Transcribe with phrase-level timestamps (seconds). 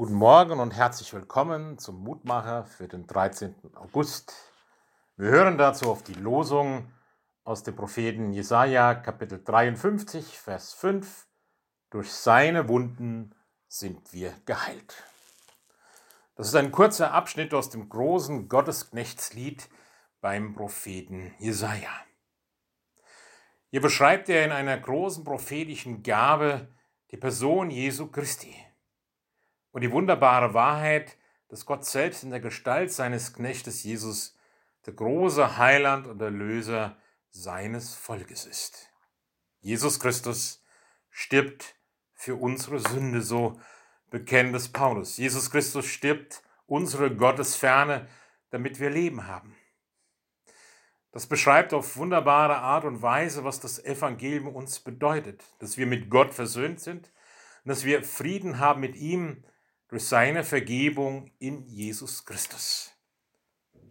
[0.00, 3.54] Guten Morgen und herzlich willkommen zum Mutmacher für den 13.
[3.74, 4.32] August.
[5.18, 6.90] Wir hören dazu auf die Losung
[7.44, 11.26] aus dem Propheten Jesaja, Kapitel 53, Vers 5.
[11.90, 13.34] Durch seine Wunden
[13.68, 15.04] sind wir geheilt.
[16.34, 19.68] Das ist ein kurzer Abschnitt aus dem großen Gottesknechtslied
[20.22, 21.92] beim Propheten Jesaja.
[23.68, 26.68] Hier beschreibt er in einer großen prophetischen Gabe
[27.10, 28.56] die Person Jesu Christi
[29.72, 31.16] und die wunderbare Wahrheit,
[31.48, 34.36] dass Gott selbst in der Gestalt seines Knechtes Jesus
[34.86, 36.96] der große Heiland und Erlöser
[37.30, 38.90] seines Volkes ist.
[39.60, 40.64] Jesus Christus
[41.10, 41.74] stirbt
[42.14, 43.60] für unsere Sünde, so
[44.10, 45.16] bekennt es Paulus.
[45.16, 48.08] Jesus Christus stirbt unsere Gottesferne,
[48.50, 49.56] damit wir Leben haben.
[51.12, 56.08] Das beschreibt auf wunderbare Art und Weise, was das Evangelium uns bedeutet, dass wir mit
[56.08, 57.10] Gott versöhnt sind
[57.64, 59.44] und dass wir Frieden haben mit ihm
[59.90, 62.92] durch seine Vergebung in Jesus Christus.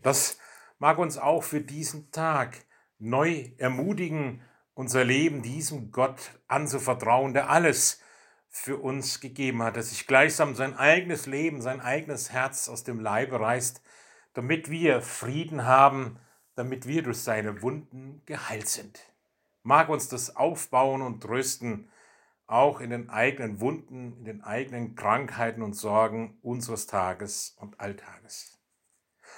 [0.00, 0.38] Das
[0.78, 2.56] mag uns auch für diesen Tag
[2.98, 4.40] neu ermutigen,
[4.74, 8.00] unser Leben diesem Gott anzuvertrauen, der alles
[8.48, 13.00] für uns gegeben hat, der sich gleichsam sein eigenes Leben, sein eigenes Herz aus dem
[13.00, 13.82] Leibe reißt,
[14.34, 16.20] damit wir Frieden haben,
[16.54, 19.00] damit wir durch seine Wunden geheilt sind.
[19.64, 21.90] Mag uns das aufbauen und trösten,
[22.48, 28.58] auch in den eigenen Wunden, in den eigenen Krankheiten und Sorgen unseres Tages und Alltages.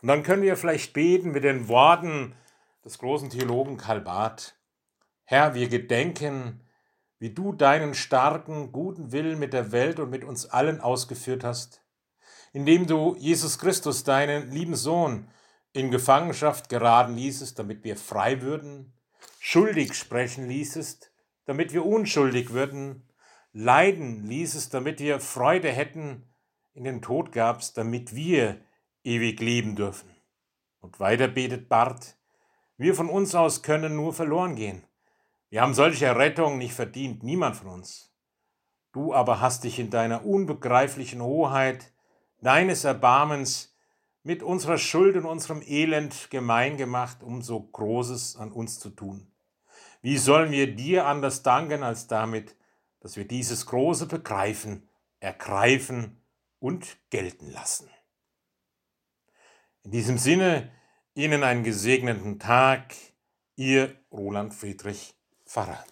[0.00, 2.34] Und dann können wir vielleicht beten mit den Worten
[2.84, 4.56] des großen Theologen Karl Barth.
[5.24, 6.60] Herr, wir gedenken,
[7.18, 11.84] wie du deinen starken, guten Willen mit der Welt und mit uns allen ausgeführt hast,
[12.52, 15.28] indem du Jesus Christus, deinen lieben Sohn,
[15.72, 18.92] in Gefangenschaft geraten ließest, damit wir frei würden,
[19.40, 21.11] schuldig sprechen ließest,
[21.44, 23.08] damit wir unschuldig würden,
[23.52, 26.28] leiden ließest, damit wir Freude hätten,
[26.74, 28.60] in den Tod gabst, damit wir
[29.04, 30.10] ewig leben dürfen.
[30.80, 32.16] Und weiter betet Bart,
[32.76, 34.84] wir von uns aus können nur verloren gehen.
[35.50, 38.14] Wir haben solche Rettung nicht verdient, niemand von uns.
[38.92, 41.92] Du aber hast dich in deiner unbegreiflichen Hoheit,
[42.40, 43.74] deines Erbarmens,
[44.24, 49.31] mit unserer Schuld und unserem Elend gemein gemacht, um so Großes an uns zu tun.
[50.00, 52.56] Wie sollen wir dir anders danken als damit,
[53.00, 54.88] dass wir dieses Große begreifen,
[55.20, 56.20] ergreifen
[56.58, 57.88] und gelten lassen?
[59.84, 60.70] In diesem Sinne
[61.14, 62.94] Ihnen einen gesegneten Tag,
[63.56, 65.84] Ihr Roland Friedrich Pfarrer.